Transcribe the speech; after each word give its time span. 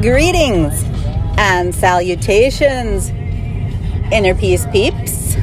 Greetings 0.00 0.84
and 1.38 1.74
salutations, 1.74 3.08
Inner 4.12 4.32
Peace 4.32 4.64
peeps. 4.66 5.34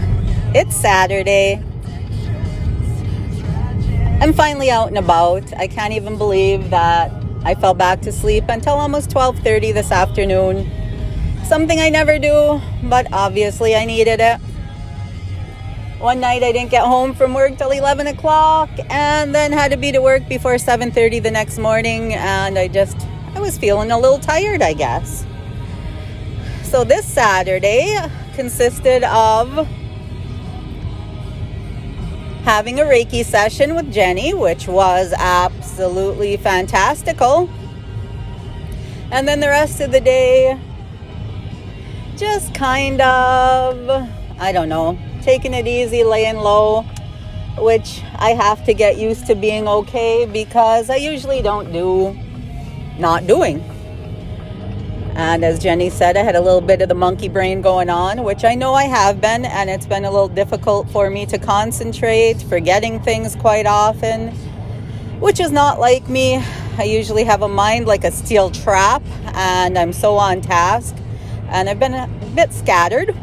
It's 0.53 0.73
Saturday. 0.73 1.61
I'm 4.21 4.31
finally 4.31 4.71
out 4.71 4.87
and 4.87 4.97
about. 4.97 5.43
I 5.57 5.67
can't 5.67 5.91
even 5.91 6.17
believe 6.17 6.69
that 6.69 7.11
I 7.43 7.55
fell 7.55 7.73
back 7.73 7.99
to 8.03 8.13
sleep 8.13 8.45
until 8.47 8.75
almost 8.75 9.09
12:30 9.09 9.73
this 9.73 9.91
afternoon. 9.91 10.71
Something 11.43 11.81
I 11.81 11.89
never 11.89 12.17
do, 12.17 12.61
but 12.83 13.07
obviously 13.11 13.75
I 13.75 13.83
needed 13.83 14.21
it. 14.21 14.39
One 15.99 16.21
night 16.21 16.43
I 16.43 16.53
didn't 16.53 16.71
get 16.71 16.83
home 16.83 17.13
from 17.13 17.33
work 17.33 17.57
till 17.57 17.71
11 17.71 18.07
o'clock, 18.07 18.69
and 18.89 19.35
then 19.35 19.51
had 19.51 19.71
to 19.71 19.77
be 19.77 19.91
to 19.91 20.01
work 20.01 20.29
before 20.29 20.57
7:30 20.57 21.19
the 21.19 21.31
next 21.31 21.57
morning, 21.57 22.13
and 22.13 22.57
I 22.57 22.69
just 22.69 22.95
I 23.35 23.41
was 23.41 23.57
feeling 23.57 23.91
a 23.91 23.99
little 23.99 24.17
tired, 24.17 24.61
I 24.61 24.71
guess. 24.71 25.25
So 26.63 26.85
this 26.85 27.05
Saturday 27.05 27.97
consisted 28.33 29.03
of 29.03 29.67
having 32.43 32.79
a 32.79 32.83
Reiki 32.83 33.25
session 33.25 33.75
with 33.75 33.91
Jenny, 33.91 34.33
which 34.33 34.69
was 34.69 35.13
absolutely 35.17 36.37
fantastical. 36.37 37.49
And 39.11 39.27
then 39.27 39.41
the 39.41 39.49
rest 39.49 39.81
of 39.81 39.91
the 39.91 39.99
day, 39.99 40.57
just 42.15 42.53
kind 42.53 43.01
of, 43.01 44.09
I 44.39 44.53
don't 44.53 44.69
know, 44.69 44.97
taking 45.23 45.53
it 45.53 45.67
easy, 45.67 46.05
laying 46.05 46.37
low, 46.37 46.83
which 47.57 48.01
I 48.15 48.29
have 48.29 48.63
to 48.65 48.73
get 48.73 48.97
used 48.97 49.27
to 49.27 49.35
being 49.35 49.67
okay 49.67 50.25
because 50.25 50.89
I 50.89 50.95
usually 50.95 51.41
don't 51.41 51.73
do 51.73 52.17
not 52.99 53.27
doing. 53.27 53.63
And 55.15 55.45
as 55.45 55.59
Jenny 55.59 55.89
said, 55.89 56.17
I 56.17 56.23
had 56.23 56.35
a 56.35 56.41
little 56.41 56.59
bit 56.59 56.81
of 56.81 56.89
the 56.89 56.95
monkey 56.95 57.29
brain 57.29 57.61
going 57.61 57.89
on, 57.89 58.23
which 58.23 58.43
I 58.43 58.53
know 58.53 58.73
I 58.73 58.83
have 58.83 59.21
been, 59.21 59.45
and 59.45 59.69
it's 59.69 59.85
been 59.85 60.03
a 60.03 60.11
little 60.11 60.27
difficult 60.27 60.89
for 60.89 61.09
me 61.09 61.25
to 61.27 61.37
concentrate, 61.37 62.41
forgetting 62.41 62.99
things 62.99 63.35
quite 63.37 63.65
often, 63.65 64.31
which 65.21 65.39
is 65.39 65.51
not 65.51 65.79
like 65.79 66.09
me. 66.09 66.43
I 66.77 66.83
usually 66.83 67.23
have 67.23 67.43
a 67.43 67.47
mind 67.47 67.87
like 67.87 68.03
a 68.03 68.11
steel 68.11 68.49
trap, 68.49 69.01
and 69.33 69.77
I'm 69.77 69.93
so 69.93 70.17
on 70.17 70.41
task, 70.41 70.93
and 71.47 71.69
I've 71.69 71.79
been 71.79 71.93
a 71.93 72.09
bit 72.35 72.51
scattered. 72.51 73.15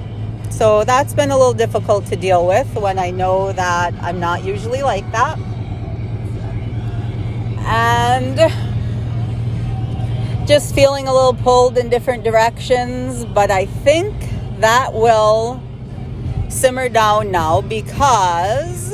So 0.48 0.84
that's 0.84 1.12
been 1.12 1.30
a 1.30 1.36
little 1.36 1.52
difficult 1.52 2.06
to 2.06 2.16
deal 2.16 2.46
with 2.46 2.74
when 2.74 2.98
I 2.98 3.10
know 3.10 3.52
that 3.52 3.92
I'm 4.02 4.18
not 4.18 4.44
usually 4.44 4.82
like 4.82 5.10
that. 5.12 5.38
And 7.64 8.38
just 10.52 10.74
feeling 10.74 11.08
a 11.08 11.14
little 11.14 11.32
pulled 11.32 11.78
in 11.78 11.88
different 11.88 12.22
directions, 12.22 13.24
but 13.24 13.50
I 13.50 13.64
think 13.64 14.14
that 14.58 14.92
will 14.92 15.62
simmer 16.50 16.90
down 16.90 17.30
now 17.30 17.62
because 17.62 18.92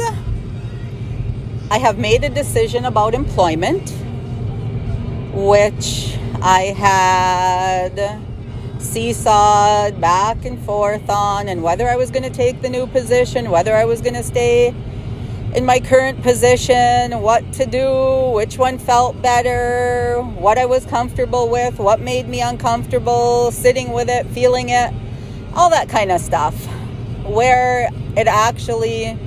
I 1.68 1.78
have 1.78 1.98
made 1.98 2.22
a 2.22 2.28
decision 2.28 2.84
about 2.84 3.12
employment, 3.12 3.90
which 5.34 6.16
I 6.40 6.72
had 6.78 8.22
seesawed 8.78 10.00
back 10.00 10.44
and 10.44 10.64
forth 10.64 11.10
on, 11.10 11.48
and 11.48 11.64
whether 11.64 11.88
I 11.88 11.96
was 11.96 12.12
going 12.12 12.22
to 12.22 12.30
take 12.30 12.62
the 12.62 12.68
new 12.68 12.86
position, 12.86 13.50
whether 13.50 13.74
I 13.74 13.84
was 13.84 14.00
going 14.00 14.14
to 14.14 14.22
stay 14.22 14.72
in 15.54 15.64
my 15.64 15.80
current 15.80 16.22
position, 16.22 17.22
what 17.22 17.52
to 17.54 17.64
do, 17.64 18.30
which 18.34 18.58
one 18.58 18.78
felt 18.78 19.20
better, 19.22 20.20
what 20.22 20.58
I 20.58 20.66
was 20.66 20.84
comfortable 20.84 21.48
with, 21.48 21.78
what 21.78 22.00
made 22.00 22.28
me 22.28 22.40
uncomfortable, 22.40 23.50
sitting 23.50 23.92
with 23.92 24.10
it, 24.10 24.26
feeling 24.26 24.68
it, 24.68 24.92
all 25.54 25.70
that 25.70 25.88
kind 25.88 26.12
of 26.12 26.20
stuff. 26.20 26.54
Where 27.24 27.88
it 28.16 28.26
actually 28.26 29.18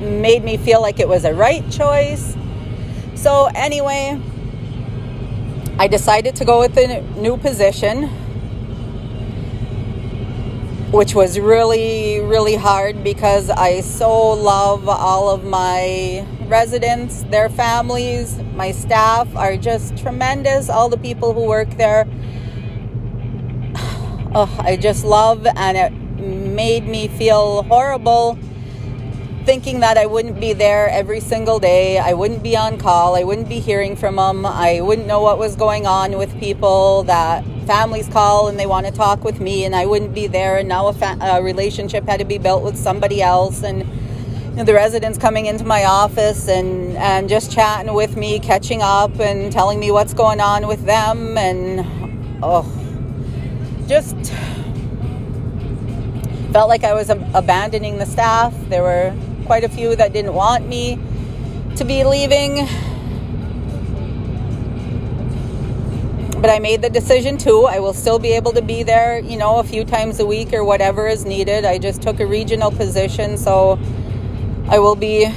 made 0.00 0.44
me 0.44 0.56
feel 0.56 0.80
like 0.80 1.00
it 1.00 1.08
was 1.08 1.24
a 1.24 1.34
right 1.34 1.68
choice. 1.70 2.36
So, 3.14 3.46
anyway, 3.54 4.20
I 5.78 5.88
decided 5.88 6.36
to 6.36 6.44
go 6.44 6.60
with 6.60 6.74
the 6.74 7.00
new 7.20 7.36
position 7.36 8.10
which 10.96 11.14
was 11.14 11.38
really, 11.38 12.20
really 12.20 12.54
hard 12.54 13.04
because 13.04 13.50
I 13.50 13.82
so 13.82 14.30
love 14.32 14.88
all 14.88 15.28
of 15.28 15.44
my 15.44 16.26
residents, 16.46 17.22
their 17.24 17.50
families, 17.50 18.38
my 18.54 18.72
staff 18.72 19.28
are 19.36 19.58
just 19.58 19.98
tremendous. 19.98 20.70
All 20.70 20.88
the 20.88 20.96
people 20.96 21.34
who 21.34 21.44
work 21.44 21.68
there, 21.76 22.06
oh, 24.34 24.56
I 24.60 24.78
just 24.80 25.04
love, 25.04 25.46
and 25.46 25.76
it 25.76 25.92
made 26.18 26.88
me 26.88 27.08
feel 27.08 27.64
horrible 27.64 28.38
thinking 29.46 29.78
that 29.78 29.96
I 29.96 30.06
wouldn't 30.06 30.40
be 30.40 30.52
there 30.52 30.88
every 30.88 31.20
single 31.20 31.60
day. 31.60 31.98
I 31.98 32.14
wouldn't 32.14 32.42
be 32.42 32.56
on 32.56 32.78
call. 32.78 33.14
I 33.14 33.22
wouldn't 33.22 33.48
be 33.48 33.60
hearing 33.60 33.94
from 33.94 34.16
them. 34.16 34.44
I 34.44 34.80
wouldn't 34.80 35.06
know 35.06 35.22
what 35.22 35.38
was 35.38 35.54
going 35.54 35.86
on 35.86 36.18
with 36.18 36.36
people 36.40 37.04
that 37.04 37.44
families 37.64 38.08
call 38.08 38.48
and 38.48 38.58
they 38.58 38.66
want 38.66 38.86
to 38.86 38.92
talk 38.92 39.22
with 39.22 39.38
me, 39.40 39.64
and 39.64 39.76
I 39.76 39.86
wouldn't 39.86 40.12
be 40.12 40.26
there. 40.26 40.58
And 40.58 40.68
now 40.68 40.88
a, 40.88 40.92
fa- 40.92 41.16
a 41.20 41.40
relationship 41.40 42.08
had 42.08 42.18
to 42.18 42.24
be 42.24 42.38
built 42.38 42.64
with 42.64 42.76
somebody 42.76 43.22
else, 43.22 43.62
and 43.62 43.84
you 43.84 44.56
know, 44.56 44.64
the 44.64 44.74
residents 44.74 45.16
coming 45.16 45.46
into 45.46 45.64
my 45.64 45.84
office 45.84 46.48
and 46.48 46.96
and 46.96 47.28
just 47.28 47.52
chatting 47.52 47.94
with 47.94 48.16
me, 48.16 48.40
catching 48.40 48.82
up, 48.82 49.20
and 49.20 49.52
telling 49.52 49.78
me 49.78 49.92
what's 49.92 50.12
going 50.12 50.40
on 50.40 50.66
with 50.66 50.84
them, 50.86 51.38
and 51.38 51.86
oh, 52.42 52.66
just 53.86 54.16
felt 56.52 56.68
like 56.68 56.82
I 56.82 56.94
was 56.94 57.10
abandoning 57.10 57.98
the 57.98 58.06
staff. 58.06 58.52
There 58.68 58.82
were 58.82 59.14
quite 59.46 59.64
a 59.64 59.68
few 59.68 59.96
that 59.96 60.12
didn't 60.12 60.34
want 60.34 60.68
me 60.68 60.98
to 61.76 61.84
be 61.84 62.04
leaving. 62.04 62.66
But 66.40 66.50
I 66.50 66.58
made 66.58 66.82
the 66.82 66.90
decision 66.90 67.38
too. 67.38 67.64
I 67.64 67.78
will 67.78 67.94
still 67.94 68.18
be 68.18 68.32
able 68.32 68.52
to 68.52 68.62
be 68.62 68.82
there, 68.82 69.20
you 69.20 69.36
know, 69.36 69.58
a 69.58 69.64
few 69.64 69.84
times 69.84 70.20
a 70.20 70.26
week 70.26 70.52
or 70.52 70.64
whatever 70.64 71.08
is 71.08 71.24
needed. 71.24 71.64
I 71.64 71.78
just 71.78 72.02
took 72.02 72.20
a 72.20 72.26
regional 72.26 72.70
position, 72.70 73.38
so 73.38 73.78
I 74.68 74.78
will 74.78 74.96
be 74.96 75.32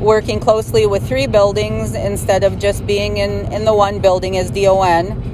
working 0.00 0.40
closely 0.40 0.86
with 0.86 1.06
three 1.06 1.26
buildings 1.26 1.94
instead 1.94 2.42
of 2.42 2.58
just 2.58 2.86
being 2.86 3.18
in, 3.18 3.52
in 3.52 3.64
the 3.64 3.74
one 3.74 4.00
building 4.00 4.38
as 4.38 4.50
DON. 4.50 5.28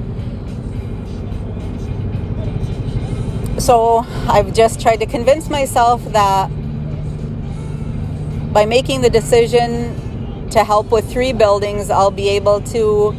So 3.59 4.05
I've 4.27 4.53
just 4.53 4.79
tried 4.81 4.97
to 4.97 5.05
convince 5.05 5.49
myself 5.49 6.03
that 6.11 6.51
by 8.51 8.65
making 8.65 9.01
the 9.01 9.09
decision 9.09 10.49
to 10.51 10.63
help 10.63 10.91
with 10.91 11.11
three 11.11 11.33
buildings, 11.33 11.89
I'll 11.89 12.11
be 12.11 12.29
able 12.29 12.61
to 12.61 13.11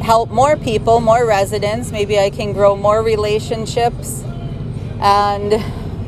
help 0.00 0.30
more 0.30 0.56
people, 0.56 1.00
more 1.00 1.26
residents. 1.26 1.90
Maybe 1.90 2.18
I 2.18 2.30
can 2.30 2.52
grow 2.52 2.76
more 2.76 3.02
relationships. 3.02 4.22
And, 5.00 5.52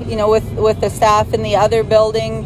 you 0.09 0.17
know, 0.17 0.31
with, 0.31 0.51
with 0.53 0.81
the 0.81 0.91
staff 0.91 1.34
in 1.34 1.43
the 1.43 1.57
other 1.57 1.83
building, 1.83 2.45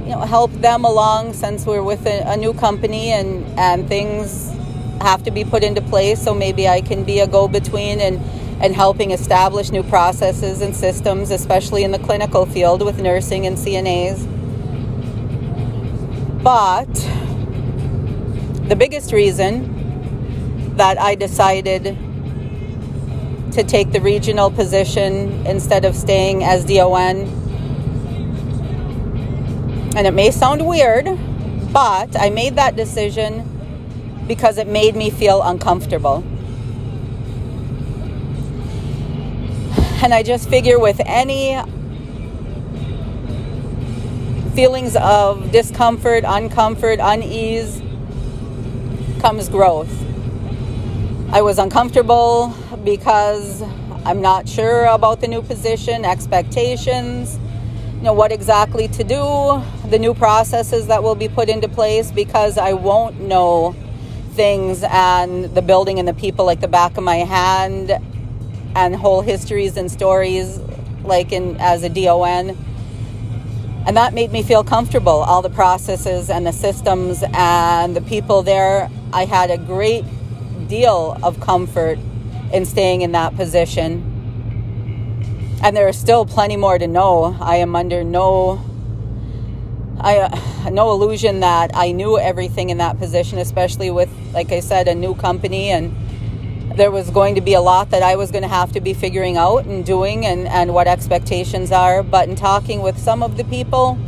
you 0.00 0.12
know, 0.12 0.20
help 0.20 0.52
them 0.52 0.84
along 0.84 1.32
since 1.32 1.66
we're 1.66 1.82
with 1.82 2.06
a, 2.06 2.22
a 2.26 2.36
new 2.36 2.52
company 2.52 3.10
and, 3.10 3.44
and 3.58 3.88
things 3.88 4.52
have 5.00 5.22
to 5.24 5.30
be 5.30 5.44
put 5.44 5.64
into 5.64 5.80
place. 5.82 6.22
So 6.22 6.34
maybe 6.34 6.68
I 6.68 6.80
can 6.80 7.04
be 7.04 7.20
a 7.20 7.26
go 7.26 7.48
between 7.48 8.00
and, 8.00 8.20
and 8.62 8.74
helping 8.74 9.10
establish 9.10 9.70
new 9.70 9.82
processes 9.82 10.60
and 10.60 10.74
systems, 10.76 11.30
especially 11.30 11.84
in 11.84 11.90
the 11.90 11.98
clinical 11.98 12.46
field 12.46 12.84
with 12.84 13.00
nursing 13.00 13.46
and 13.46 13.56
CNAs. 13.56 14.35
But 16.46 16.94
the 18.68 18.76
biggest 18.78 19.12
reason 19.12 20.76
that 20.76 20.96
I 20.96 21.16
decided 21.16 21.98
to 23.50 23.64
take 23.64 23.90
the 23.90 24.00
regional 24.00 24.52
position 24.52 25.44
instead 25.44 25.84
of 25.84 25.96
staying 25.96 26.44
as 26.44 26.64
DON, 26.64 27.22
and 29.96 30.06
it 30.06 30.14
may 30.14 30.30
sound 30.30 30.64
weird, 30.64 31.06
but 31.72 32.14
I 32.16 32.30
made 32.30 32.54
that 32.54 32.76
decision 32.76 33.42
because 34.28 34.56
it 34.56 34.68
made 34.68 34.94
me 34.94 35.10
feel 35.10 35.42
uncomfortable. 35.42 36.22
And 40.00 40.14
I 40.14 40.22
just 40.22 40.48
figure 40.48 40.78
with 40.78 41.00
any 41.06 41.60
feelings 44.56 44.96
of 44.96 45.52
discomfort, 45.52 46.24
uncomfort, 46.24 46.98
unease 46.98 47.82
comes 49.20 49.50
growth. 49.50 49.92
I 51.30 51.42
was 51.42 51.58
uncomfortable 51.58 52.54
because 52.82 53.60
I'm 54.06 54.22
not 54.22 54.48
sure 54.48 54.86
about 54.86 55.20
the 55.20 55.28
new 55.28 55.42
position, 55.42 56.06
expectations, 56.06 57.38
you 57.96 58.04
know, 58.04 58.14
what 58.14 58.32
exactly 58.32 58.88
to 58.88 59.04
do, 59.04 59.62
the 59.90 59.98
new 59.98 60.14
processes 60.14 60.86
that 60.86 61.02
will 61.02 61.16
be 61.16 61.28
put 61.28 61.50
into 61.50 61.68
place 61.68 62.10
because 62.10 62.56
I 62.56 62.72
won't 62.72 63.20
know 63.20 63.76
things 64.30 64.82
and 64.84 65.54
the 65.54 65.60
building 65.60 65.98
and 65.98 66.08
the 66.08 66.14
people 66.14 66.46
like 66.46 66.60
the 66.60 66.68
back 66.68 66.96
of 66.96 67.04
my 67.04 67.16
hand 67.16 67.92
and 68.74 68.96
whole 68.96 69.20
histories 69.20 69.76
and 69.76 69.90
stories 69.90 70.58
like 71.04 71.30
in 71.30 71.58
as 71.60 71.82
a 71.82 71.90
DON. 71.90 72.56
And 73.86 73.96
that 73.96 74.14
made 74.14 74.32
me 74.32 74.42
feel 74.42 74.64
comfortable, 74.64 75.12
all 75.12 75.42
the 75.42 75.50
processes 75.50 76.28
and 76.28 76.44
the 76.44 76.52
systems 76.52 77.22
and 77.32 77.94
the 77.94 78.00
people 78.00 78.42
there. 78.42 78.90
I 79.12 79.24
had 79.24 79.50
a 79.50 79.58
great 79.58 80.04
deal 80.66 81.16
of 81.22 81.38
comfort 81.38 81.98
in 82.52 82.66
staying 82.66 83.02
in 83.02 83.12
that 83.12 83.36
position. 83.36 84.12
And 85.62 85.76
there 85.76 85.88
is 85.88 85.96
still 85.96 86.26
plenty 86.26 86.56
more 86.56 86.78
to 86.78 86.86
know. 86.86 87.36
I 87.40 87.56
am 87.56 87.76
under 87.76 88.02
no 88.02 88.60
I 89.98 90.68
no 90.70 90.92
illusion 90.92 91.40
that 91.40 91.70
I 91.74 91.92
knew 91.92 92.18
everything 92.18 92.70
in 92.70 92.78
that 92.78 92.98
position, 92.98 93.38
especially 93.38 93.90
with, 93.90 94.10
like 94.32 94.52
I 94.52 94.60
said, 94.60 94.88
a 94.88 94.94
new 94.94 95.14
company 95.14 95.70
and 95.70 95.94
there 96.76 96.90
was 96.90 97.08
going 97.08 97.34
to 97.34 97.40
be 97.40 97.54
a 97.54 97.60
lot 97.60 97.90
that 97.90 98.02
I 98.02 98.16
was 98.16 98.30
going 98.30 98.42
to 98.42 98.48
have 98.48 98.72
to 98.72 98.80
be 98.80 98.92
figuring 98.92 99.38
out 99.38 99.64
and 99.64 99.84
doing 99.84 100.26
and, 100.26 100.46
and 100.46 100.74
what 100.74 100.86
expectations 100.86 101.72
are. 101.72 102.02
But 102.02 102.28
in 102.28 102.36
talking 102.36 102.82
with 102.82 102.98
some 102.98 103.22
of 103.22 103.38
the 103.38 103.44
people, 103.44 103.98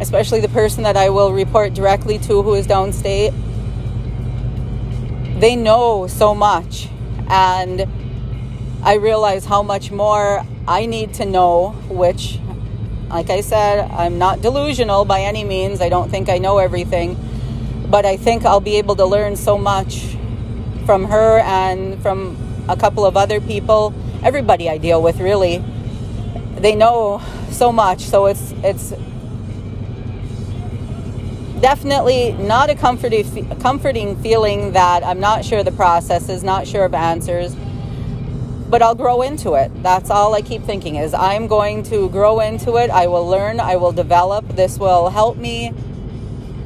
especially 0.00 0.40
the 0.40 0.48
person 0.48 0.82
that 0.82 0.96
I 0.96 1.10
will 1.10 1.32
report 1.32 1.74
directly 1.74 2.18
to 2.18 2.42
who 2.42 2.54
is 2.54 2.66
downstate, 2.66 3.32
they 5.38 5.54
know 5.54 6.08
so 6.08 6.34
much. 6.34 6.88
And 7.28 7.86
I 8.82 8.94
realize 8.94 9.44
how 9.44 9.62
much 9.62 9.92
more 9.92 10.44
I 10.66 10.86
need 10.86 11.14
to 11.14 11.26
know, 11.26 11.70
which, 11.88 12.40
like 13.08 13.30
I 13.30 13.40
said, 13.40 13.88
I'm 13.92 14.18
not 14.18 14.42
delusional 14.42 15.04
by 15.04 15.20
any 15.20 15.44
means. 15.44 15.80
I 15.80 15.90
don't 15.90 16.10
think 16.10 16.28
I 16.28 16.38
know 16.38 16.58
everything. 16.58 17.16
But 17.88 18.04
I 18.04 18.16
think 18.16 18.44
I'll 18.44 18.58
be 18.58 18.78
able 18.78 18.96
to 18.96 19.06
learn 19.06 19.36
so 19.36 19.56
much 19.56 20.17
from 20.88 21.04
her 21.04 21.40
and 21.40 22.00
from 22.00 22.34
a 22.66 22.74
couple 22.74 23.04
of 23.04 23.14
other 23.14 23.42
people, 23.42 23.92
everybody 24.22 24.70
I 24.70 24.78
deal 24.78 25.02
with 25.02 25.20
really. 25.20 25.62
They 26.56 26.74
know 26.74 27.20
so 27.50 27.70
much, 27.70 28.00
so 28.00 28.24
it's 28.24 28.54
it's 28.64 28.94
definitely 31.60 32.32
not 32.32 32.70
a 32.70 32.74
comforting 32.74 33.50
comforting 33.60 34.16
feeling 34.22 34.72
that 34.72 35.04
I'm 35.04 35.20
not 35.20 35.44
sure 35.44 35.62
the 35.62 35.72
process 35.72 36.30
is, 36.30 36.42
not 36.42 36.66
sure 36.66 36.86
of 36.86 36.94
answers, 36.94 37.54
but 38.70 38.80
I'll 38.80 38.94
grow 38.94 39.20
into 39.20 39.52
it. 39.56 39.70
That's 39.82 40.08
all 40.08 40.34
I 40.34 40.40
keep 40.40 40.62
thinking 40.62 40.96
is 40.96 41.12
I'm 41.12 41.48
going 41.48 41.82
to 41.92 42.08
grow 42.08 42.40
into 42.40 42.76
it. 42.76 42.88
I 42.88 43.08
will 43.08 43.28
learn, 43.28 43.60
I 43.60 43.76
will 43.76 43.92
develop. 43.92 44.48
This 44.56 44.78
will 44.78 45.10
help 45.10 45.36
me 45.36 45.74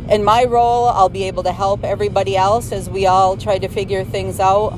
in 0.09 0.25
my 0.25 0.45
role, 0.45 0.89
I'll 0.89 1.09
be 1.09 1.25
able 1.25 1.43
to 1.45 1.53
help 1.53 1.85
everybody 1.85 2.37
else 2.37 2.73
as 2.73 2.91
we 2.91 3.07
all 3.07 3.37
try 3.37 3.59
to 3.59 3.69
figure 3.69 4.05
things 4.05 4.41
out. 4.41 4.73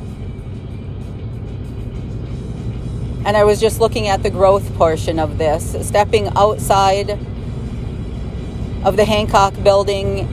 And 3.26 3.36
I 3.36 3.44
was 3.44 3.58
just 3.60 3.80
looking 3.80 4.08
at 4.08 4.22
the 4.22 4.30
growth 4.30 4.74
portion 4.74 5.18
of 5.18 5.38
this, 5.38 5.76
stepping 5.86 6.28
outside 6.36 7.18
of 8.84 8.96
the 8.96 9.04
Hancock 9.06 9.54
building 9.62 10.28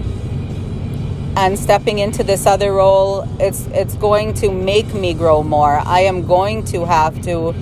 and 1.37 1.57
stepping 1.57 1.99
into 1.99 2.23
this 2.23 2.45
other 2.45 2.73
role. 2.73 3.25
It's 3.39 3.65
it's 3.67 3.95
going 3.95 4.33
to 4.35 4.51
make 4.51 4.93
me 4.93 5.13
grow 5.13 5.41
more. 5.41 5.81
I 5.85 6.01
am 6.01 6.27
going 6.27 6.65
to 6.65 6.85
have 6.85 7.21
to 7.23 7.55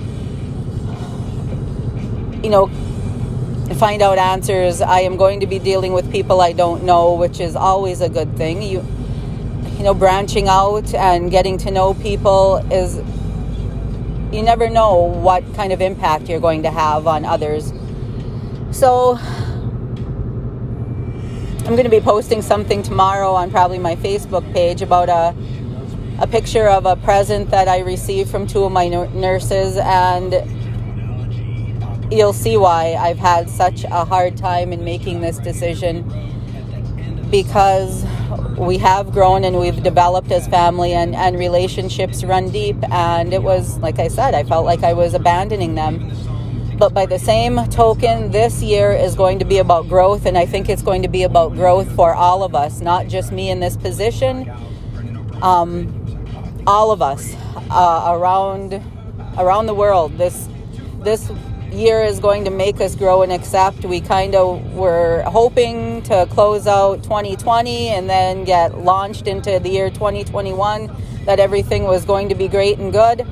you 2.42 2.50
know 2.50 2.70
find 3.74 4.02
out 4.02 4.18
answers. 4.18 4.80
I 4.80 5.00
am 5.00 5.16
going 5.16 5.40
to 5.40 5.46
be 5.46 5.58
dealing 5.58 5.92
with 5.92 6.10
people 6.10 6.40
I 6.40 6.52
don't 6.52 6.84
know, 6.84 7.14
which 7.14 7.40
is 7.40 7.56
always 7.56 8.00
a 8.00 8.08
good 8.08 8.36
thing. 8.36 8.62
You 8.62 8.84
you 9.76 9.84
know, 9.84 9.94
branching 9.94 10.46
out 10.48 10.92
and 10.92 11.30
getting 11.30 11.56
to 11.58 11.70
know 11.70 11.94
people 11.94 12.56
is 12.70 12.96
you 14.30 14.42
never 14.42 14.68
know 14.68 14.96
what 14.96 15.42
kind 15.54 15.72
of 15.72 15.80
impact 15.80 16.28
you're 16.28 16.40
going 16.40 16.62
to 16.64 16.70
have 16.70 17.06
on 17.06 17.24
others. 17.24 17.72
So 18.72 19.16
I'm 21.60 21.76
going 21.76 21.84
to 21.84 21.90
be 21.90 22.00
posting 22.00 22.42
something 22.42 22.82
tomorrow 22.82 23.32
on 23.32 23.50
probably 23.50 23.78
my 23.78 23.96
Facebook 23.96 24.52
page 24.52 24.82
about 24.82 25.08
a 25.08 25.34
a 26.20 26.26
picture 26.26 26.68
of 26.68 26.84
a 26.84 26.96
present 26.96 27.50
that 27.50 27.66
I 27.66 27.78
received 27.78 28.30
from 28.30 28.46
two 28.46 28.64
of 28.64 28.72
my 28.72 28.88
nurses 28.88 29.78
and 29.78 30.34
you'll 32.10 32.32
see 32.32 32.56
why 32.56 32.94
I've 32.94 33.18
had 33.18 33.48
such 33.48 33.84
a 33.84 34.04
hard 34.04 34.36
time 34.36 34.72
in 34.72 34.84
making 34.84 35.20
this 35.20 35.38
decision 35.38 36.04
because 37.30 38.04
we 38.58 38.76
have 38.78 39.12
grown 39.12 39.44
and 39.44 39.58
we've 39.58 39.82
developed 39.82 40.32
as 40.32 40.48
family 40.48 40.92
and, 40.92 41.14
and 41.14 41.38
relationships 41.38 42.24
run 42.24 42.50
deep 42.50 42.76
and 42.90 43.32
it 43.32 43.42
was 43.42 43.78
like 43.78 43.98
I 43.98 44.08
said, 44.08 44.34
I 44.34 44.42
felt 44.42 44.64
like 44.64 44.82
I 44.82 44.92
was 44.92 45.14
abandoning 45.14 45.74
them. 45.74 46.10
But 46.76 46.94
by 46.94 47.04
the 47.04 47.18
same 47.18 47.56
token, 47.68 48.30
this 48.30 48.62
year 48.62 48.92
is 48.92 49.14
going 49.14 49.38
to 49.40 49.44
be 49.44 49.58
about 49.58 49.86
growth, 49.86 50.24
and 50.24 50.38
I 50.38 50.46
think 50.46 50.70
it's 50.70 50.80
going 50.80 51.02
to 51.02 51.08
be 51.08 51.24
about 51.24 51.52
growth 51.52 51.94
for 51.94 52.14
all 52.14 52.42
of 52.42 52.54
us, 52.54 52.80
not 52.80 53.06
just 53.06 53.32
me 53.32 53.50
in 53.50 53.60
this 53.60 53.76
position. 53.76 54.50
Um, 55.42 56.64
all 56.66 56.90
of 56.90 57.02
us 57.02 57.34
uh, 57.70 58.16
around 58.16 58.82
around 59.36 59.66
the 59.66 59.74
world. 59.74 60.16
This 60.16 60.48
this 61.02 61.30
year 61.72 62.02
is 62.02 62.20
going 62.20 62.44
to 62.44 62.50
make 62.50 62.80
us 62.80 62.94
grow 62.94 63.22
and 63.22 63.32
accept. 63.32 63.84
We 63.84 64.00
kind 64.00 64.34
of 64.34 64.74
were 64.74 65.22
hoping 65.26 66.02
to 66.02 66.26
close 66.30 66.66
out 66.66 67.02
2020 67.02 67.88
and 67.88 68.08
then 68.08 68.44
get 68.44 68.78
launched 68.78 69.26
into 69.26 69.58
the 69.58 69.68
year 69.68 69.90
2021, 69.90 70.90
that 71.24 71.40
everything 71.40 71.84
was 71.84 72.04
going 72.04 72.28
to 72.28 72.34
be 72.34 72.48
great 72.48 72.78
and 72.78 72.92
good. 72.92 73.26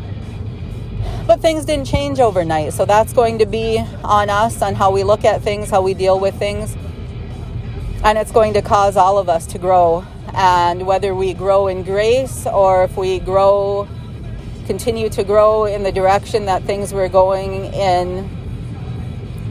But 1.27 1.41
things 1.41 1.65
didn't 1.65 1.87
change 1.87 2.21
overnight. 2.21 2.73
So 2.73 2.85
that's 2.85 3.13
going 3.13 3.39
to 3.39 3.47
be 3.47 3.79
on 4.03 4.31
us, 4.31 4.63
on 4.63 4.75
how 4.75 4.91
we 4.91 5.05
look 5.05 5.25
at 5.25 5.43
things, 5.43 5.71
how 5.71 5.83
we 5.83 5.95
deal 5.95 6.19
with 6.19 6.35
things. 6.39 6.77
And 8.05 8.17
it's 8.17 8.33
going 8.33 8.55
to 8.55 8.63
cause 8.63 8.97
all 8.97 9.19
of 9.19 9.29
us 9.29 9.47
to 9.49 9.59
grow. 9.59 10.05
And 10.33 10.87
whether 10.87 11.15
we 11.15 11.35
grow 11.35 11.67
in 11.67 11.83
grace 11.83 12.47
or 12.47 12.85
if 12.85 12.97
we 12.97 13.19
grow 13.19 13.89
continue 14.69 15.09
to 15.09 15.25
grow 15.25 15.65
in 15.65 15.83
the 15.83 15.91
direction 15.91 16.45
that 16.45 16.63
things 16.65 16.93
were 16.93 17.09
going 17.09 17.73
in. 17.73 18.29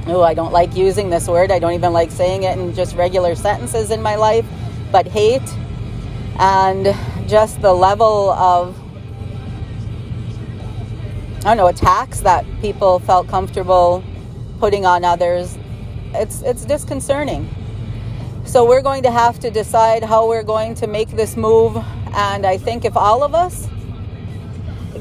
Oh, 0.06 0.22
I 0.22 0.36
don't 0.36 0.54
like 0.54 0.76
using 0.76 1.10
this 1.10 1.28
word. 1.28 1.50
I 1.50 1.58
don't 1.58 1.74
even 1.74 1.92
like 1.92 2.12
saying 2.12 2.44
it 2.44 2.56
in 2.56 2.76
just 2.76 2.96
regular 2.96 3.34
sentences 3.34 3.90
in 3.90 4.00
my 4.00 4.16
life, 4.16 4.46
but 4.92 5.08
hate 5.08 5.42
and 6.38 6.96
just 7.28 7.60
the 7.64 7.74
level 7.74 8.30
of 8.30 8.78
I 11.40 11.56
don't 11.56 11.58
know 11.58 11.68
attacks 11.68 12.20
that 12.20 12.46
people 12.62 13.00
felt 13.00 13.28
comfortable 13.28 14.04
putting 14.60 14.86
on 14.86 15.04
others. 15.04 15.58
It's 16.14 16.44
it's 16.44 16.64
disconcerting. 16.64 17.50
So 18.46 18.68
we're 18.68 18.84
going 18.84 19.02
to 19.02 19.12
have 19.12 19.40
to 19.40 19.50
decide 19.50 20.04
how 20.04 20.30
we're 20.30 20.44
going 20.44 20.76
to 20.76 20.86
make 20.86 21.10
this 21.10 21.36
move 21.36 21.76
and 22.14 22.46
I 22.46 22.60
think 22.60 22.86
if 22.86 22.96
all 22.96 23.24
of 23.24 23.34
us 23.34 23.68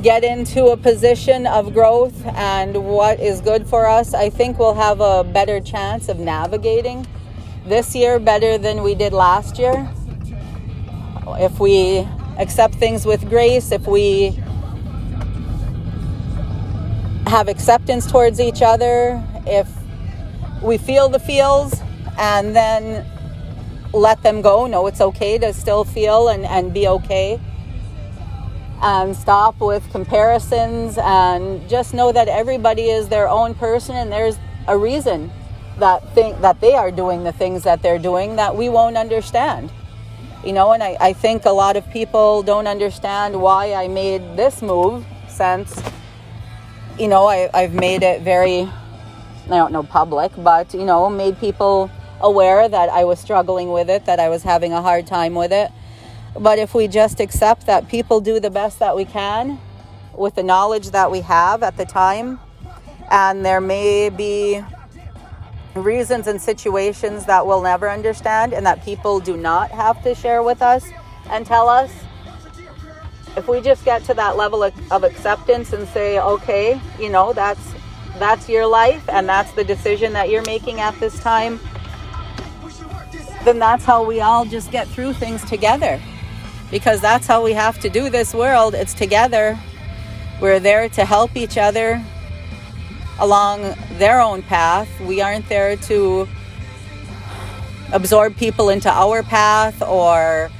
get 0.06 0.22
into 0.22 0.66
a 0.66 0.76
position 0.76 1.48
of 1.48 1.74
growth 1.74 2.14
and 2.26 2.84
what 2.84 3.18
is 3.18 3.40
good 3.40 3.66
for 3.66 3.88
us, 3.88 4.14
I 4.14 4.30
think 4.30 4.56
we'll 4.56 4.74
have 4.74 5.00
a 5.00 5.24
better 5.24 5.58
chance 5.58 6.08
of 6.08 6.20
navigating 6.20 7.04
this 7.66 7.92
year 7.92 8.20
better 8.20 8.56
than 8.56 8.84
we 8.84 8.94
did 8.94 9.12
last 9.12 9.58
year. 9.58 9.90
If 11.40 11.58
we 11.58 12.06
accept 12.38 12.76
things 12.76 13.04
with 13.04 13.28
grace, 13.28 13.72
if 13.72 13.88
we 13.88 14.38
have 17.26 17.48
acceptance 17.48 18.08
towards 18.08 18.38
each 18.38 18.62
other, 18.62 19.20
if 19.44 19.68
we 20.62 20.78
feel 20.78 21.08
the 21.08 21.18
feels 21.18 21.74
and 22.16 22.54
then 22.54 23.04
let 23.92 24.22
them 24.22 24.40
go, 24.40 24.68
know 24.68 24.86
it's 24.86 25.00
okay 25.00 25.36
to 25.38 25.52
still 25.52 25.82
feel 25.82 26.28
and, 26.28 26.44
and 26.44 26.72
be 26.72 26.86
okay 26.86 27.40
and 28.82 29.16
stop 29.16 29.58
with 29.60 29.88
comparisons 29.90 30.98
and 30.98 31.68
just 31.68 31.94
know 31.94 32.12
that 32.12 32.28
everybody 32.28 32.90
is 32.90 33.08
their 33.08 33.28
own 33.28 33.54
person 33.54 33.96
and 33.96 34.12
there's 34.12 34.38
a 34.68 34.76
reason 34.76 35.30
that 35.78 36.14
think 36.14 36.40
that 36.40 36.60
they 36.60 36.74
are 36.74 36.90
doing 36.90 37.24
the 37.24 37.32
things 37.32 37.62
that 37.62 37.82
they're 37.82 37.98
doing 37.98 38.36
that 38.36 38.56
we 38.56 38.68
won't 38.68 38.96
understand. 38.96 39.70
You 40.44 40.52
know 40.52 40.72
and 40.72 40.82
I, 40.82 40.96
I 41.00 41.12
think 41.12 41.44
a 41.44 41.50
lot 41.50 41.76
of 41.76 41.88
people 41.90 42.42
don't 42.42 42.68
understand 42.68 43.40
why 43.40 43.74
i 43.74 43.88
made 43.88 44.36
this 44.36 44.62
move 44.62 45.04
since 45.28 45.82
you 47.00 47.08
know 47.08 47.26
I, 47.26 47.50
i've 47.52 47.74
made 47.74 48.04
it 48.04 48.22
very 48.22 48.60
i 48.62 49.48
don't 49.48 49.72
know 49.72 49.82
public 49.82 50.30
but 50.38 50.72
you 50.72 50.84
know 50.84 51.10
made 51.10 51.38
people 51.40 51.90
aware 52.20 52.68
that 52.68 52.88
i 52.90 53.02
was 53.02 53.18
struggling 53.18 53.72
with 53.72 53.90
it 53.90 54.06
that 54.06 54.20
i 54.20 54.28
was 54.28 54.44
having 54.44 54.72
a 54.72 54.80
hard 54.80 55.06
time 55.06 55.34
with 55.34 55.52
it 55.52 55.72
but 56.38 56.58
if 56.58 56.74
we 56.74 56.88
just 56.88 57.20
accept 57.20 57.66
that 57.66 57.88
people 57.88 58.20
do 58.20 58.40
the 58.40 58.50
best 58.50 58.78
that 58.78 58.96
we 58.96 59.04
can 59.04 59.58
with 60.14 60.34
the 60.34 60.42
knowledge 60.42 60.90
that 60.90 61.10
we 61.10 61.20
have 61.20 61.62
at 61.62 61.76
the 61.76 61.84
time, 61.84 62.38
and 63.10 63.44
there 63.44 63.60
may 63.60 64.08
be 64.08 64.62
reasons 65.74 66.26
and 66.26 66.40
situations 66.40 67.26
that 67.26 67.46
we'll 67.46 67.62
never 67.62 67.90
understand 67.90 68.52
and 68.52 68.66
that 68.66 68.82
people 68.84 69.20
do 69.20 69.36
not 69.36 69.70
have 69.70 70.02
to 70.02 70.14
share 70.14 70.42
with 70.42 70.62
us 70.62 70.88
and 71.30 71.46
tell 71.46 71.68
us, 71.68 71.92
if 73.36 73.48
we 73.48 73.60
just 73.60 73.84
get 73.84 74.02
to 74.04 74.14
that 74.14 74.36
level 74.36 74.62
of, 74.62 74.74
of 74.92 75.04
acceptance 75.04 75.72
and 75.72 75.86
say, 75.88 76.18
okay, 76.18 76.80
you 76.98 77.10
know, 77.10 77.32
that's 77.32 77.74
that's 78.18 78.48
your 78.48 78.66
life 78.66 79.06
and 79.10 79.28
that's 79.28 79.52
the 79.52 79.64
decision 79.64 80.14
that 80.14 80.30
you're 80.30 80.44
making 80.44 80.80
at 80.80 80.98
this 80.98 81.20
time, 81.20 81.60
then 83.44 83.58
that's 83.58 83.84
how 83.84 84.02
we 84.02 84.22
all 84.22 84.46
just 84.46 84.70
get 84.70 84.88
through 84.88 85.12
things 85.12 85.44
together. 85.44 86.00
Because 86.70 87.00
that's 87.00 87.26
how 87.26 87.44
we 87.44 87.52
have 87.52 87.78
to 87.80 87.88
do 87.88 88.10
this 88.10 88.34
world. 88.34 88.74
It's 88.74 88.94
together. 88.94 89.58
We're 90.40 90.60
there 90.60 90.88
to 90.90 91.04
help 91.04 91.36
each 91.36 91.56
other 91.56 92.04
along 93.18 93.74
their 93.92 94.20
own 94.20 94.42
path. 94.42 94.88
We 95.00 95.20
aren't 95.20 95.48
there 95.48 95.76
to 95.76 96.28
absorb 97.92 98.36
people 98.36 98.68
into 98.68 98.90
our 98.90 99.22
path 99.22 99.80
or 99.82 100.50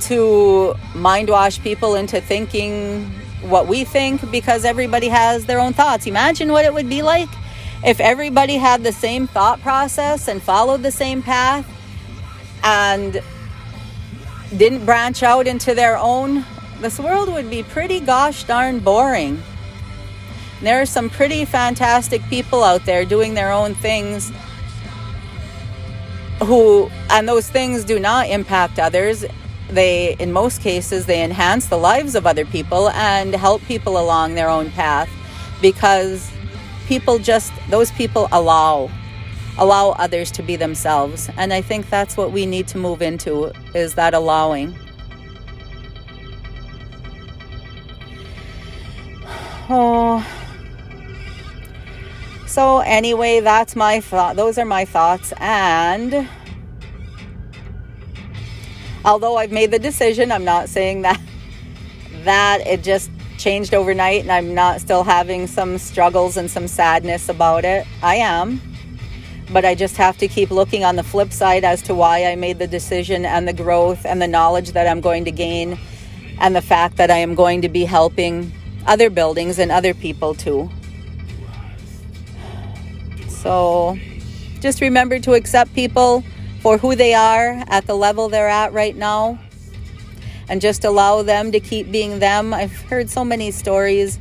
to 0.00 0.74
mind 0.94 1.28
wash 1.28 1.60
people 1.60 1.94
into 1.94 2.20
thinking 2.20 3.10
what 3.42 3.66
we 3.66 3.84
think 3.84 4.30
because 4.30 4.64
everybody 4.64 5.08
has 5.08 5.46
their 5.46 5.58
own 5.58 5.72
thoughts. 5.72 6.06
Imagine 6.06 6.52
what 6.52 6.64
it 6.64 6.72
would 6.72 6.88
be 6.88 7.02
like 7.02 7.28
if 7.84 8.00
everybody 8.00 8.54
had 8.54 8.82
the 8.82 8.92
same 8.92 9.26
thought 9.26 9.60
process 9.60 10.28
and 10.28 10.42
followed 10.42 10.82
the 10.82 10.90
same 10.90 11.22
path 11.22 11.66
and 12.62 13.22
didn't 14.54 14.84
branch 14.84 15.22
out 15.22 15.46
into 15.46 15.74
their 15.74 15.96
own. 15.96 16.44
This 16.80 16.98
world 16.98 17.32
would 17.32 17.50
be 17.50 17.62
pretty 17.62 18.00
gosh 18.00 18.44
darn 18.44 18.80
boring. 18.80 19.42
There 20.62 20.80
are 20.80 20.86
some 20.86 21.10
pretty 21.10 21.44
fantastic 21.44 22.22
people 22.28 22.62
out 22.62 22.84
there 22.86 23.04
doing 23.04 23.34
their 23.34 23.52
own 23.52 23.74
things 23.74 24.32
who, 26.42 26.90
and 27.10 27.28
those 27.28 27.48
things 27.48 27.84
do 27.84 27.98
not 27.98 28.28
impact 28.28 28.78
others. 28.78 29.24
They, 29.68 30.14
in 30.18 30.32
most 30.32 30.62
cases, 30.62 31.06
they 31.06 31.24
enhance 31.24 31.66
the 31.66 31.76
lives 31.76 32.14
of 32.14 32.26
other 32.26 32.44
people 32.44 32.90
and 32.90 33.34
help 33.34 33.62
people 33.62 33.98
along 33.98 34.34
their 34.34 34.48
own 34.48 34.70
path 34.70 35.10
because 35.60 36.30
people 36.86 37.18
just, 37.18 37.52
those 37.68 37.90
people 37.92 38.28
allow 38.32 38.90
allow 39.58 39.90
others 39.90 40.30
to 40.30 40.42
be 40.42 40.56
themselves 40.56 41.30
and 41.36 41.52
i 41.52 41.60
think 41.60 41.88
that's 41.90 42.16
what 42.16 42.32
we 42.32 42.46
need 42.46 42.66
to 42.66 42.78
move 42.78 43.02
into 43.02 43.52
is 43.74 43.94
that 43.94 44.14
allowing 44.14 44.74
oh 49.68 50.24
so 52.46 52.78
anyway, 52.78 53.40
that's 53.40 53.76
my 53.76 54.00
thought. 54.00 54.36
Those 54.36 54.56
are 54.56 54.64
my 54.64 54.84
thoughts. 54.84 55.32
And 55.38 56.26
although 59.04 59.36
I've 59.36 59.52
made 59.52 59.70
the 59.70 59.78
decision, 59.78 60.32
I'm 60.32 60.44
not 60.44 60.68
saying 60.68 61.02
that 61.02 61.20
that 62.24 62.66
it 62.66 62.82
just 62.82 63.10
changed 63.38 63.74
overnight 63.74 64.22
and 64.22 64.32
I'm 64.32 64.54
not 64.54 64.80
still 64.80 65.04
having 65.04 65.46
some 65.46 65.76
struggles 65.78 66.36
and 66.36 66.50
some 66.50 66.66
sadness 66.66 67.28
about 67.28 67.64
it. 67.64 67.86
I 68.02 68.16
am. 68.16 68.60
But 69.50 69.64
I 69.64 69.74
just 69.74 69.96
have 69.96 70.18
to 70.18 70.28
keep 70.28 70.50
looking 70.50 70.84
on 70.84 70.96
the 70.96 71.02
flip 71.02 71.32
side 71.32 71.64
as 71.64 71.82
to 71.82 71.94
why 71.94 72.24
I 72.24 72.36
made 72.36 72.58
the 72.58 72.66
decision 72.66 73.24
and 73.24 73.46
the 73.46 73.52
growth 73.52 74.04
and 74.04 74.20
the 74.20 74.26
knowledge 74.26 74.72
that 74.72 74.88
I'm 74.88 75.00
going 75.00 75.24
to 75.26 75.30
gain 75.30 75.78
and 76.40 76.54
the 76.54 76.62
fact 76.62 76.96
that 76.96 77.10
I 77.10 77.18
am 77.18 77.34
going 77.34 77.62
to 77.62 77.68
be 77.68 77.84
helping 77.84 78.52
other 78.86 79.08
buildings 79.08 79.58
and 79.58 79.70
other 79.70 79.94
people 79.94 80.34
too. 80.34 80.70
So 83.28 83.98
just 84.60 84.80
remember 84.80 85.18
to 85.20 85.34
accept 85.34 85.74
people 85.74 86.24
for 86.60 86.78
who 86.78 86.96
they 86.96 87.14
are 87.14 87.62
at 87.68 87.86
the 87.86 87.94
level 87.94 88.28
they're 88.28 88.48
at 88.48 88.72
right 88.72 88.96
now 88.96 89.38
and 90.48 90.60
just 90.60 90.84
allow 90.84 91.22
them 91.22 91.52
to 91.52 91.60
keep 91.60 91.90
being 91.92 92.18
them. 92.18 92.52
I've 92.52 92.72
heard 92.82 93.08
so 93.08 93.24
many 93.24 93.50
stories 93.50 94.18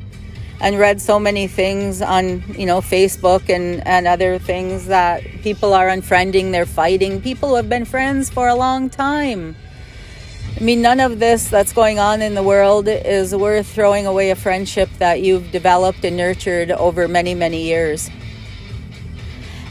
and 0.62 0.80
read 0.80 1.02
so 1.02 1.20
many 1.20 1.48
things 1.48 2.02
on, 2.02 2.44
you 2.58 2.66
know, 2.66 2.82
Facebook 2.82 3.50
and, 3.50 3.86
and 3.86 4.08
other 4.08 4.40
things 4.40 4.88
that 4.88 5.24
people 5.42 5.74
are 5.74 5.88
unfriending, 5.88 6.52
they're 6.52 6.66
fighting. 6.66 7.22
People 7.22 7.50
who 7.50 7.56
have 7.56 7.70
been 7.70 7.86
friends 7.86 8.30
for 8.30 8.48
a 8.48 8.56
long 8.56 8.90
time. 8.90 9.56
I 10.58 10.64
mean, 10.64 10.82
none 10.82 11.02
of 11.02 11.20
this 11.20 11.50
that's 11.50 11.74
going 11.74 12.00
on 12.00 12.22
in 12.22 12.34
the 12.34 12.44
world 12.44 12.88
is 12.88 13.36
worth 13.36 13.68
throwing 13.68 14.06
away 14.06 14.30
a 14.30 14.36
friendship 14.36 14.90
that 15.00 15.22
you've 15.22 15.52
developed 15.52 16.06
and 16.06 16.16
nurtured 16.16 16.72
over 16.72 17.10
many, 17.10 17.36
many 17.36 17.64
years. 17.64 18.10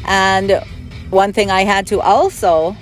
And 0.06 0.62
one 1.08 1.32
thing 1.32 1.50
I 1.50 1.64
had 1.64 1.86
to 1.86 2.02
also 2.02 2.76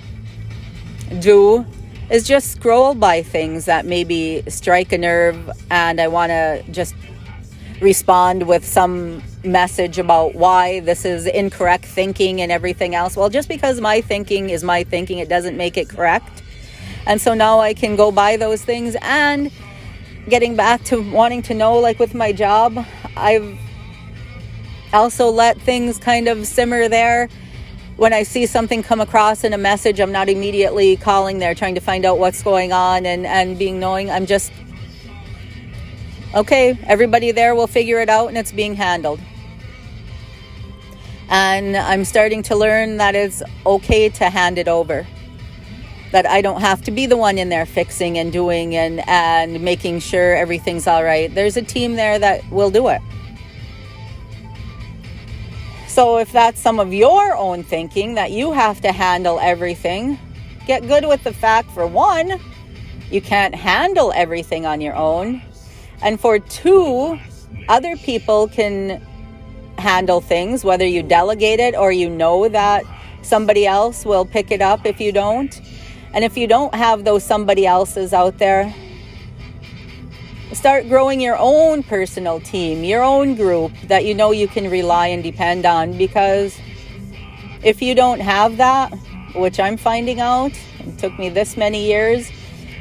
do 1.20 1.64
is 2.10 2.26
just 2.26 2.50
scroll 2.50 2.94
by 2.94 3.22
things 3.22 3.66
that 3.66 3.86
maybe 3.86 4.42
strike 4.48 4.92
a 4.92 4.98
nerve 4.98 5.50
and 5.70 6.00
I 6.00 6.08
want 6.08 6.30
to 6.30 6.64
just 6.72 6.94
respond 7.82 8.46
with 8.46 8.64
some 8.64 9.22
message 9.44 9.98
about 9.98 10.34
why 10.34 10.80
this 10.80 11.04
is 11.04 11.26
incorrect 11.26 11.84
thinking 11.84 12.40
and 12.40 12.52
everything 12.52 12.94
else. 12.94 13.16
Well, 13.16 13.28
just 13.28 13.48
because 13.48 13.80
my 13.80 14.00
thinking 14.00 14.50
is 14.50 14.62
my 14.62 14.84
thinking, 14.84 15.18
it 15.18 15.28
doesn't 15.28 15.56
make 15.56 15.76
it 15.76 15.88
correct. 15.88 16.42
And 17.06 17.20
so 17.20 17.34
now 17.34 17.58
I 17.58 17.74
can 17.74 17.96
go 17.96 18.12
by 18.12 18.36
those 18.36 18.64
things 18.64 18.96
and 19.02 19.50
getting 20.28 20.54
back 20.54 20.84
to 20.84 21.02
wanting 21.10 21.42
to 21.42 21.54
know 21.54 21.78
like 21.78 21.98
with 21.98 22.14
my 22.14 22.32
job, 22.32 22.86
I've 23.16 23.58
also 24.92 25.28
let 25.30 25.60
things 25.60 25.98
kind 25.98 26.28
of 26.28 26.46
simmer 26.46 26.88
there. 26.88 27.28
When 27.96 28.12
I 28.12 28.22
see 28.22 28.46
something 28.46 28.82
come 28.82 29.00
across 29.00 29.42
in 29.44 29.52
a 29.52 29.58
message, 29.58 30.00
I'm 30.00 30.12
not 30.12 30.28
immediately 30.28 30.96
calling 30.96 31.40
there 31.40 31.54
trying 31.54 31.74
to 31.74 31.80
find 31.80 32.04
out 32.04 32.18
what's 32.18 32.42
going 32.42 32.72
on 32.72 33.04
and, 33.04 33.26
and 33.26 33.58
being 33.58 33.80
knowing. 33.80 34.10
I'm 34.10 34.26
just, 34.26 34.52
okay, 36.34 36.78
everybody 36.84 37.30
there 37.30 37.54
will 37.54 37.66
figure 37.66 38.00
it 38.00 38.08
out 38.08 38.28
and 38.28 38.38
it's 38.38 38.52
being 38.52 38.74
handled. 38.74 39.20
And 41.28 41.76
I'm 41.76 42.04
starting 42.04 42.42
to 42.44 42.56
learn 42.56 42.98
that 42.98 43.14
it's 43.14 43.42
okay 43.64 44.08
to 44.10 44.30
hand 44.30 44.58
it 44.58 44.68
over. 44.68 45.06
That 46.10 46.26
I 46.26 46.42
don't 46.42 46.60
have 46.60 46.82
to 46.82 46.90
be 46.90 47.06
the 47.06 47.16
one 47.16 47.38
in 47.38 47.48
there 47.48 47.64
fixing 47.64 48.18
and 48.18 48.30
doing 48.30 48.76
and, 48.76 49.06
and 49.08 49.62
making 49.62 50.00
sure 50.00 50.36
everything's 50.36 50.86
all 50.86 51.02
right. 51.02 51.34
There's 51.34 51.56
a 51.56 51.62
team 51.62 51.94
there 51.96 52.18
that 52.18 52.48
will 52.50 52.70
do 52.70 52.88
it. 52.88 53.00
So, 55.88 56.18
if 56.18 56.32
that's 56.32 56.58
some 56.58 56.80
of 56.80 56.92
your 56.94 57.36
own 57.36 57.62
thinking 57.62 58.14
that 58.14 58.30
you 58.30 58.52
have 58.52 58.80
to 58.80 58.92
handle 58.92 59.38
everything, 59.40 60.18
get 60.66 60.86
good 60.88 61.06
with 61.06 61.22
the 61.22 61.34
fact 61.34 61.70
for 61.70 61.86
one, 61.86 62.40
you 63.10 63.20
can't 63.20 63.54
handle 63.54 64.10
everything 64.14 64.64
on 64.64 64.80
your 64.80 64.94
own. 64.94 65.42
And 66.02 66.20
for 66.20 66.38
two, 66.38 67.18
other 67.68 67.96
people 67.96 68.48
can 68.48 69.00
handle 69.78 70.20
things, 70.20 70.64
whether 70.64 70.86
you 70.86 71.02
delegate 71.02 71.60
it 71.60 71.74
or 71.74 71.92
you 71.92 72.08
know 72.10 72.48
that 72.48 72.84
somebody 73.22 73.66
else 73.66 74.04
will 74.04 74.24
pick 74.24 74.50
it 74.50 74.60
up 74.60 74.84
if 74.84 75.00
you 75.00 75.12
don't. 75.12 75.60
And 76.14 76.24
if 76.24 76.36
you 76.36 76.46
don't 76.46 76.74
have 76.74 77.04
those 77.04 77.24
somebody 77.24 77.66
else's 77.66 78.12
out 78.12 78.38
there, 78.38 78.74
start 80.52 80.88
growing 80.88 81.20
your 81.20 81.36
own 81.38 81.82
personal 81.82 82.40
team, 82.40 82.84
your 82.84 83.02
own 83.02 83.34
group 83.34 83.72
that 83.86 84.04
you 84.04 84.14
know 84.14 84.32
you 84.32 84.46
can 84.46 84.70
rely 84.70 85.06
and 85.06 85.22
depend 85.22 85.64
on 85.64 85.96
because 85.96 86.58
if 87.62 87.80
you 87.80 87.94
don't 87.94 88.20
have 88.20 88.56
that, 88.58 88.92
which 89.34 89.58
I'm 89.58 89.76
finding 89.76 90.20
out, 90.20 90.52
it 90.80 90.98
took 90.98 91.18
me 91.18 91.28
this 91.30 91.56
many 91.56 91.86
years. 91.86 92.30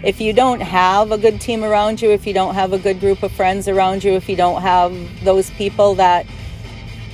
If 0.03 0.19
you 0.19 0.33
don't 0.33 0.61
have 0.61 1.11
a 1.11 1.17
good 1.17 1.39
team 1.39 1.63
around 1.63 2.01
you, 2.01 2.09
if 2.09 2.25
you 2.25 2.33
don't 2.33 2.55
have 2.55 2.73
a 2.73 2.79
good 2.79 2.99
group 2.99 3.21
of 3.21 3.31
friends 3.31 3.67
around 3.67 4.03
you, 4.03 4.13
if 4.13 4.27
you 4.27 4.35
don't 4.35 4.61
have 4.63 4.95
those 5.23 5.51
people 5.51 5.93
that 5.95 6.25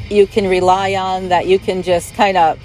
you 0.10 0.26
can 0.26 0.48
rely 0.48 0.96
on, 0.96 1.28
that 1.28 1.48
you 1.48 1.60
can 1.60 1.84
just 1.84 2.14
kind 2.14 2.38
of 2.38 2.58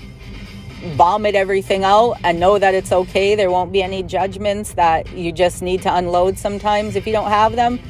vomit 0.95 1.35
everything 1.35 1.83
out 1.83 2.19
and 2.23 2.39
know 2.39 2.57
that 2.57 2.73
it's 2.73 2.93
okay. 2.93 3.35
There 3.35 3.51
won't 3.51 3.73
be 3.73 3.83
any 3.83 4.05
judgments 4.05 4.75
that 4.75 5.13
you 5.13 5.33
just 5.33 5.61
need 5.61 5.83
to 5.83 5.95
unload 5.95 6.39
sometimes 6.39 6.95
if 6.95 7.05
you 7.05 7.13
don't 7.13 7.31
have 7.31 7.57
them. 7.57 7.81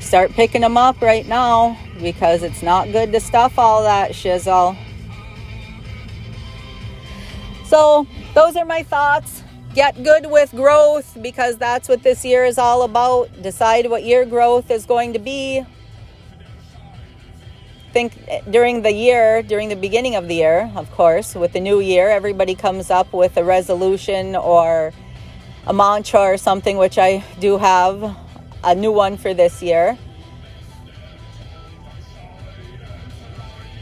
Start 0.00 0.32
picking 0.32 0.62
them 0.62 0.76
up 0.76 1.00
right 1.00 1.26
now 1.26 1.78
because 2.00 2.42
it's 2.42 2.62
not 2.62 2.90
good 2.90 3.12
to 3.12 3.20
stuff 3.20 3.60
all 3.60 3.82
that 3.84 4.10
shizzle. 4.10 4.76
So, 7.64 8.06
those 8.34 8.56
are 8.56 8.64
my 8.64 8.82
thoughts. 8.82 9.42
Get 9.76 10.02
good 10.02 10.24
with 10.30 10.52
growth 10.52 11.18
because 11.20 11.58
that's 11.58 11.86
what 11.86 12.02
this 12.02 12.24
year 12.24 12.46
is 12.46 12.56
all 12.56 12.82
about. 12.82 13.42
Decide 13.42 13.90
what 13.90 14.04
your 14.04 14.24
growth 14.24 14.70
is 14.70 14.86
going 14.86 15.12
to 15.12 15.18
be 15.18 15.66
think 17.92 18.12
eh, 18.28 18.40
during 18.50 18.80
the 18.80 18.90
year, 18.90 19.42
during 19.42 19.68
the 19.68 19.76
beginning 19.76 20.16
of 20.16 20.28
the 20.28 20.36
year, 20.36 20.72
of 20.76 20.90
course, 20.92 21.34
with 21.34 21.52
the 21.52 21.60
new 21.60 21.80
year, 21.80 22.08
everybody 22.08 22.54
comes 22.54 22.90
up 22.90 23.12
with 23.12 23.36
a 23.36 23.44
resolution 23.44 24.34
or 24.34 24.94
a 25.66 25.74
mantra 25.74 26.20
or 26.20 26.38
something, 26.38 26.78
which 26.78 26.96
I 26.96 27.22
do 27.38 27.58
have 27.58 28.16
a 28.64 28.74
new 28.74 28.92
one 28.92 29.18
for 29.18 29.34
this 29.34 29.62
year. 29.62 29.98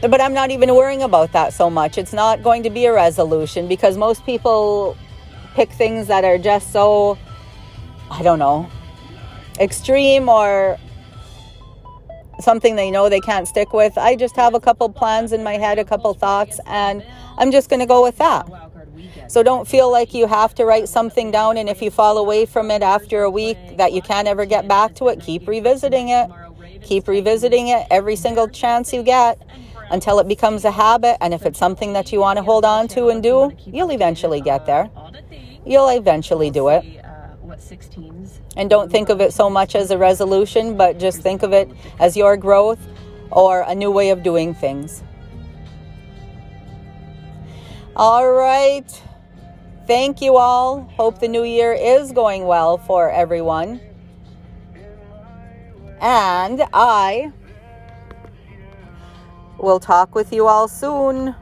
But 0.01 0.19
I'm 0.19 0.33
not 0.33 0.51
even 0.51 0.75
worrying 0.75 1.03
about 1.03 1.31
that 1.31 1.53
so 1.53 1.69
much. 1.69 1.97
It's 1.97 2.11
not 2.11 2.43
going 2.43 2.63
to 2.63 2.69
be 2.69 2.85
a 2.85 2.93
resolution 2.93 3.69
because 3.69 3.97
most 3.97 4.25
people 4.25 4.97
pick 5.55 5.71
things 5.71 6.07
that 6.07 6.23
are 6.23 6.37
just 6.37 6.71
so, 6.71 7.17
I 8.11 8.21
don't 8.21 8.39
know, 8.39 8.69
extreme 9.59 10.29
or 10.29 10.77
something 12.41 12.75
they 12.75 12.91
know 12.91 13.07
they 13.07 13.21
can't 13.21 13.47
stick 13.47 13.71
with. 13.73 13.97
I 13.97 14.15
just 14.15 14.35
have 14.35 14.53
a 14.53 14.59
couple 14.59 14.89
plans 14.89 15.31
in 15.31 15.43
my 15.43 15.53
head, 15.53 15.79
a 15.79 15.85
couple 15.85 16.13
thoughts, 16.13 16.59
and 16.67 17.03
I'm 17.37 17.51
just 17.51 17.69
going 17.69 17.79
to 17.79 17.85
go 17.85 18.03
with 18.03 18.17
that. 18.17 18.47
So 19.27 19.41
don't 19.41 19.67
feel 19.67 19.89
like 19.91 20.13
you 20.13 20.27
have 20.27 20.53
to 20.55 20.65
write 20.65 20.89
something 20.89 21.31
down, 21.31 21.57
and 21.57 21.69
if 21.69 21.81
you 21.81 21.89
fall 21.89 22.17
away 22.17 22.45
from 22.45 22.69
it 22.69 22.83
after 22.83 23.23
a 23.23 23.29
week, 23.29 23.57
that 23.77 23.93
you 23.93 24.01
can't 24.01 24.27
ever 24.27 24.45
get 24.45 24.67
back 24.67 24.93
to 24.95 25.07
it, 25.07 25.21
keep 25.21 25.47
revisiting 25.47 26.09
it. 26.09 26.29
Keep 26.81 27.07
revisiting 27.07 27.69
it 27.69 27.87
every 27.89 28.15
single 28.15 28.47
chance 28.47 28.93
you 28.93 29.01
get 29.01 29.41
until 29.89 30.19
it 30.19 30.27
becomes 30.27 30.65
a 30.65 30.71
habit. 30.71 31.17
And 31.19 31.33
if 31.33 31.45
it's 31.45 31.57
something 31.57 31.93
that 31.93 32.11
you 32.11 32.19
want 32.19 32.37
to 32.37 32.43
hold 32.43 32.63
on 32.63 32.87
to 32.89 33.07
and 33.07 33.23
do, 33.23 33.51
you'll 33.65 33.91
eventually 33.91 34.41
get 34.41 34.65
there. 34.67 34.89
You'll 35.65 35.89
eventually 35.89 36.51
do 36.51 36.69
it. 36.69 36.85
And 38.57 38.69
don't 38.69 38.91
think 38.91 39.09
of 39.09 39.21
it 39.21 39.33
so 39.33 39.49
much 39.49 39.75
as 39.75 39.91
a 39.91 39.97
resolution, 39.97 40.77
but 40.77 40.99
just 40.99 41.21
think 41.21 41.43
of 41.43 41.53
it 41.53 41.69
as 41.99 42.15
your 42.15 42.37
growth 42.37 42.79
or 43.31 43.61
a 43.67 43.75
new 43.75 43.91
way 43.91 44.09
of 44.09 44.23
doing 44.23 44.53
things. 44.53 45.03
All 47.95 48.29
right. 48.31 48.89
Thank 49.87 50.21
you 50.21 50.37
all. 50.37 50.81
Hope 50.97 51.19
the 51.19 51.27
new 51.27 51.43
year 51.43 51.73
is 51.73 52.11
going 52.11 52.45
well 52.45 52.77
for 52.77 53.09
everyone. 53.09 53.79
And 56.01 56.63
I 56.73 57.31
will 59.57 59.79
talk 59.79 60.13
with 60.13 60.33
you 60.33 60.47
all 60.47 60.67
soon. 60.67 61.35